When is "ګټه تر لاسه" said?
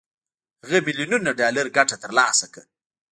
1.77-2.45